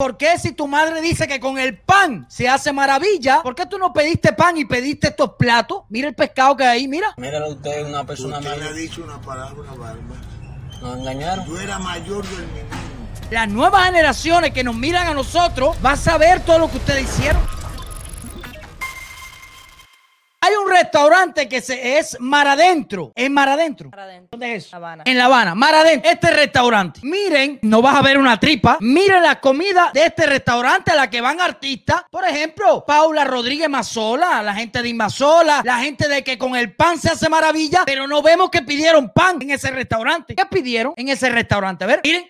[0.00, 3.42] ¿Por qué si tu madre dice que con el pan se hace maravilla?
[3.42, 5.82] ¿Por qué tú no pediste pan y pediste estos platos?
[5.88, 7.14] Mira el pescado que hay ahí, mira.
[7.16, 8.74] Míralo usted, una persona Usted le ha mayor.
[8.76, 10.20] dicho una palabra bárbara.
[10.80, 11.46] Nos engañaron.
[11.46, 12.68] Yo era mayor del menino.
[13.32, 17.02] Las nuevas generaciones que nos miran a nosotros van a saber todo lo que ustedes
[17.02, 17.42] hicieron.
[20.88, 23.12] Restaurante que se, es Mar Adentro.
[23.14, 23.90] ¿Es Mar Adentro?
[23.90, 24.28] Mar Adentro.
[24.30, 24.70] ¿Dónde es?
[24.70, 25.02] La Habana.
[25.06, 25.54] En La Habana.
[25.54, 26.10] Mar Adentro.
[26.10, 27.00] Este restaurante.
[27.02, 28.78] Miren, no vas a ver una tripa.
[28.80, 32.04] Miren la comida de este restaurante a la que van artistas.
[32.10, 36.74] Por ejemplo, Paula Rodríguez Mazola, la gente de Inmazola, la gente de que con el
[36.74, 40.34] pan se hace maravilla, pero no vemos que pidieron pan en ese restaurante.
[40.34, 41.84] ¿Qué pidieron en ese restaurante?
[41.84, 42.26] A ver, miren.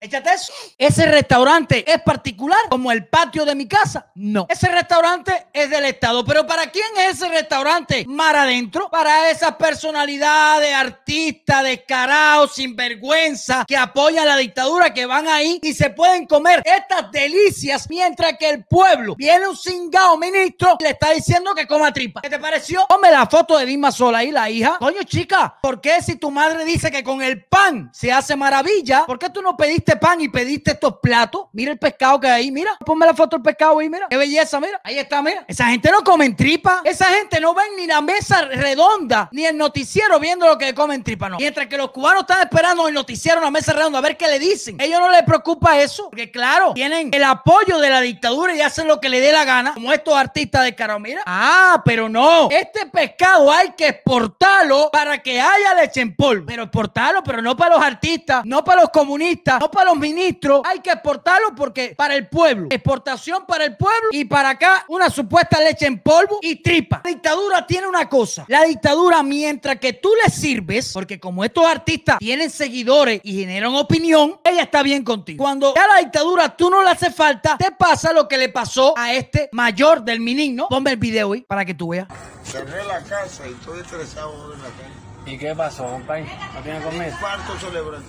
[0.00, 0.52] Échate eso.
[0.78, 4.12] Ese restaurante es particular como el patio de mi casa.
[4.14, 4.46] No.
[4.48, 6.24] Ese restaurante es del Estado.
[6.24, 8.04] Pero ¿para quién es ese restaurante?
[8.06, 8.88] Mar adentro.
[8.90, 15.90] Para esas personalidades, artistas, descarados, sinvergüenza, que apoyan la dictadura, que van ahí y se
[15.90, 21.10] pueden comer estas delicias mientras que el pueblo viene un cingado ministro y le está
[21.10, 22.20] diciendo que coma tripa.
[22.20, 22.86] ¿Qué te pareció?
[22.88, 24.76] Ponme la foto de Dima Sola ahí, la hija.
[24.78, 29.04] Coño, chica, ¿por qué si tu madre dice que con el pan se hace maravilla?
[29.04, 31.46] ¿Por qué tú no pediste pan y pediste estos platos?
[31.52, 32.76] Mira el pescado que hay ahí, mira.
[32.84, 34.06] Ponme la foto del pescado ahí, mira.
[34.08, 34.80] Qué belleza, mira.
[34.84, 35.44] Ahí está, mira.
[35.46, 36.82] Esa gente no come tripa.
[36.84, 41.02] Esa gente no ven ni la mesa redonda, ni el noticiero viendo lo que comen
[41.02, 41.38] tripa, no.
[41.38, 44.38] Mientras que los cubanos están esperando el noticiero, una mesa redonda, a ver qué le
[44.38, 44.80] dicen.
[44.80, 48.86] Ellos no les preocupa eso, porque claro, tienen el apoyo de la dictadura y hacen
[48.86, 50.98] lo que le dé la gana, como estos artistas de caro.
[50.98, 51.22] Mira.
[51.26, 52.48] Ah, pero no.
[52.50, 56.46] Este pescado hay que exportarlo para que haya leche en polvo.
[56.46, 60.62] Pero exportarlo, pero no para los artistas, no para los comunistas, no para los ministros.
[60.64, 62.68] Hay que exportarlo porque para el pueblo.
[62.70, 67.02] Exportación para el pueblo y para acá una supuesta leche en polvo y tripa.
[67.04, 68.44] La dictadura tiene una cosa.
[68.48, 73.74] La dictadura, mientras que tú le sirves, porque como estos artistas tienen seguidores y generan
[73.74, 75.42] opinión, ella está bien contigo.
[75.42, 78.94] Cuando ya la dictadura tú no le hace falta, te pasa lo que le pasó
[78.96, 80.68] a este mayor del Minin, ¿no?
[80.68, 82.08] Ponme el video ahí para que tú veas.
[82.44, 85.08] Cerré la casa y estoy estresado en la calle.
[85.26, 86.26] ¿Y qué pasó, compadre?
[86.54, 87.12] ¿No tiene comer?
[87.20, 88.08] Cuarto celebrando.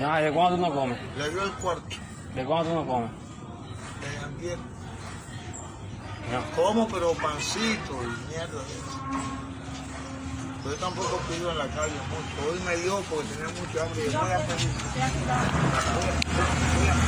[0.00, 0.98] No, ¿de cuándo tú no comes?
[1.16, 1.96] Le dio el cuarto.
[2.34, 3.10] ¿De cuándo tú no comes?
[4.00, 4.58] de antier.
[6.32, 6.62] No.
[6.62, 8.62] Como, pero pancito y mierda.
[10.64, 12.50] Yo tampoco pido en la calle mucho.
[12.50, 14.10] Hoy me dio porque tenía mucha hambre.
[14.10, 14.70] Yo voy a pedir.
[14.94, 17.04] Voy a, voy a-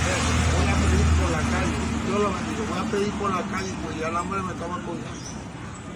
[0.53, 1.77] voy a pedir por la calle.
[2.07, 2.63] Yo lo bendigo.
[2.69, 5.27] Voy a pedir por la calle porque ya el hambre me estaba cogiendo.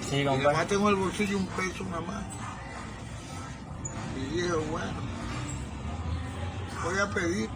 [0.08, 2.24] Sí, Y además tengo en el bolsillo un peso nada más.
[4.16, 4.92] Y dije, bueno,
[6.84, 7.48] voy a pedir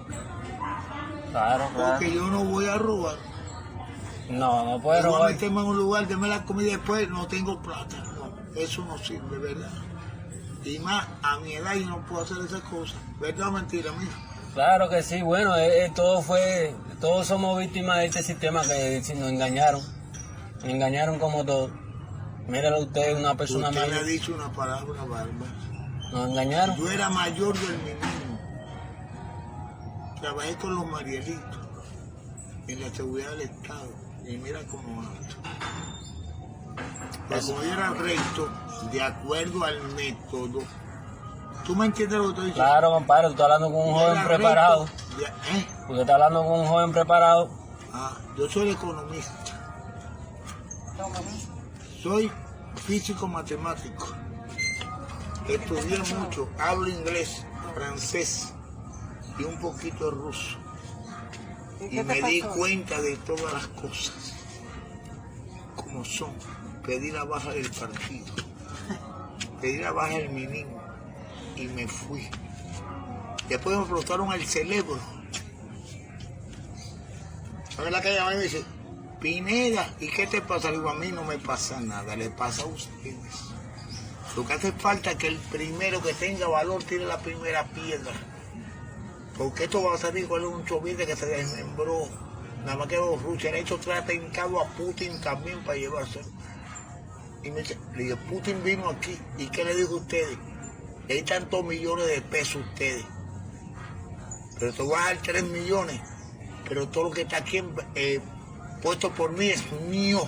[1.30, 1.90] Claro, claro.
[1.98, 3.16] porque yo no voy a robar.
[4.30, 5.32] No, no a robar.
[5.32, 7.96] meterme en un lugar, deme la comida y después, no tengo plata.
[7.96, 9.70] No, eso no sirve, ¿verdad?
[10.64, 12.96] Y más, a mi edad yo no puedo hacer esas cosas.
[13.20, 14.12] ¿Verdad o mentira, mijo?
[14.54, 19.02] Claro que sí, bueno, eh, eh, todo fue, todos somos víctimas de este sistema que
[19.02, 19.82] si nos engañaron,
[20.60, 21.70] nos engañaron como todo.
[22.46, 25.50] Míralo usted, una persona Usted le ha mayor, dicho una palabra bárbara.
[26.12, 26.76] nos engañaron.
[26.76, 28.23] Yo era mayor del menino.
[30.24, 31.58] Trabajé con los Marielitos
[32.66, 33.90] en la seguridad del Estado.
[34.26, 35.02] Y mira cómo.
[37.28, 38.48] Pero como era recto,
[38.90, 40.60] de acuerdo al método.
[41.66, 42.70] ¿Tú me entiendes lo que estoy diciendo?
[42.70, 44.84] Claro, compadre, tú estás hablando con un joven preparado.
[44.86, 45.66] de- ¿eh?
[45.90, 47.50] Usted está hablando con un joven preparado.
[47.92, 49.34] Ah, yo soy economista.
[52.02, 52.32] Soy
[52.76, 54.06] físico matemático.
[55.46, 58.54] Estudié mucho, hablo inglés, francés
[59.38, 60.58] y un poquito de ruso.
[61.90, 64.34] Y me di cuenta de todas las cosas
[65.76, 66.32] como son.
[66.84, 68.34] Pedí la baja del partido,
[69.60, 70.82] pedí la baja del menino
[71.56, 72.28] y me fui.
[73.48, 74.98] Después me explotaron el cerebro.
[77.74, 78.64] ¿Sabes la que llama y me dice,
[79.20, 80.70] Pineda, ¿y qué te pasa?
[80.70, 83.54] Le digo, a mí no me pasa nada, le pasa a ustedes.
[84.36, 88.12] Lo que hace falta es que el primero que tenga valor tire la primera piedra.
[89.36, 92.08] Porque esto va a salir con un chovite que se desmembró.
[92.64, 96.26] Nada más que los rusos han hecho tratado a Putin también para llevárselo.
[97.42, 99.18] Y me dice, le digo, Putin vino aquí.
[99.36, 100.38] ¿Y qué le dijo a ustedes?
[101.08, 103.04] Di tantos millones de pesos ustedes.
[104.58, 106.00] Pero te voy a dar 3 millones.
[106.66, 107.62] Pero todo lo que está aquí
[107.94, 108.20] eh,
[108.82, 110.26] puesto por mí es mío.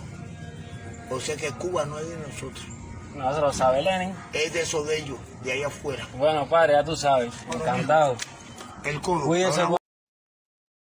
[1.11, 2.67] O sea que Cuba no es de nosotros.
[3.15, 4.15] No se lo sabe Lenin.
[4.35, 6.07] Es de eso de ellos, de allá afuera.
[6.19, 7.33] Bueno, padre, ya tú sabes.
[7.51, 8.17] Encantado.
[8.87, 9.77] El codo.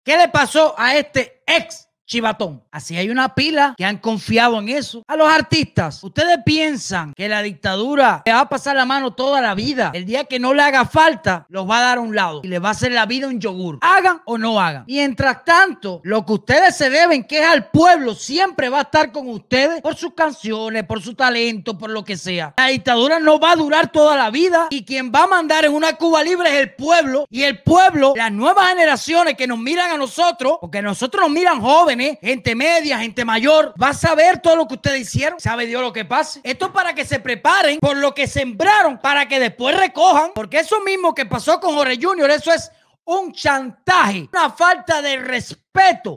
[0.05, 2.65] ¿Qué le pasó a este ex chivatón.
[2.73, 5.05] Así hay una pila que han confiado en eso.
[5.07, 9.41] A los artistas, ustedes piensan que la dictadura le va a pasar la mano toda
[9.41, 9.93] la vida.
[9.95, 12.49] El día que no le haga falta, los va a dar a un lado y
[12.49, 13.79] les va a hacer la vida un yogur.
[13.83, 14.85] Hagan o no hagan.
[14.87, 19.13] Mientras tanto, lo que ustedes se deben, que es al pueblo, siempre va a estar
[19.13, 22.55] con ustedes por sus canciones, por su talento, por lo que sea.
[22.57, 25.75] La dictadura no va a durar toda la vida y quien va a mandar en
[25.75, 29.91] una Cuba libre es el pueblo y el pueblo, las nuevas generaciones que nos miran
[29.91, 34.57] a nosotros, porque nosotros nos miran jóvenes, gente media, gente mayor, va a saber todo
[34.57, 35.41] lo que ustedes hicieron.
[35.41, 36.41] Sabe Dios lo que pase.
[36.43, 40.61] Esto es para que se preparen por lo que sembraron, para que después recojan, porque
[40.61, 42.71] eso mismo que pasó con Jorge Junior, eso es
[43.05, 45.68] un chantaje, una falta de respeto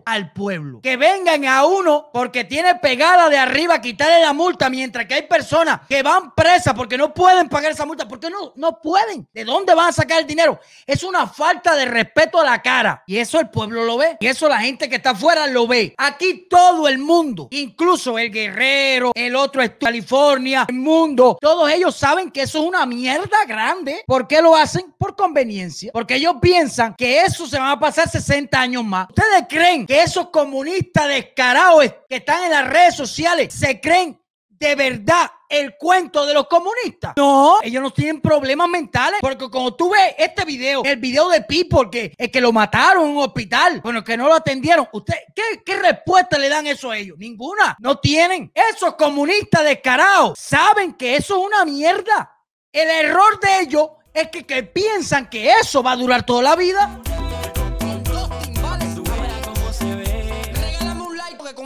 [0.06, 0.82] al pueblo.
[0.82, 5.22] Que vengan a uno porque tiene pegada de arriba quitarle la multa, mientras que hay
[5.24, 8.08] personas que van presas porque no pueden pagar esa multa.
[8.08, 8.54] porque no?
[8.56, 9.28] No pueden.
[9.34, 10.60] ¿De dónde van a sacar el dinero?
[10.86, 13.04] Es una falta de respeto a la cara.
[13.08, 14.18] Y eso el pueblo lo ve.
[14.20, 15.94] Y eso la gente que está afuera lo ve.
[15.98, 21.96] Aquí todo el mundo, incluso el guerrero, el otro es California, el mundo, todos ellos
[21.96, 24.04] saben que eso es una mierda grande.
[24.06, 24.94] ¿Por qué lo hacen?
[24.98, 25.92] Por conveniencia.
[25.94, 29.08] Porque ellos piensan que eso se va a pasar 60 años más.
[29.10, 34.18] ¿Ustedes creen que esos comunistas descarados que están en las redes sociales se creen
[34.48, 37.14] de verdad el cuento de los comunistas.
[37.18, 39.20] No, ellos no tienen problemas mentales.
[39.20, 43.10] Porque como tú ves este video, el video de People, que el que lo mataron
[43.10, 46.92] en un hospital, bueno, que no lo atendieron, ¿usted qué, qué respuesta le dan eso
[46.92, 47.18] a ellos?
[47.18, 47.76] Ninguna.
[47.80, 48.52] No tienen.
[48.54, 52.32] Esos comunistas descarados saben que eso es una mierda.
[52.72, 56.56] El error de ellos es que, que piensan que eso va a durar toda la
[56.56, 57.02] vida.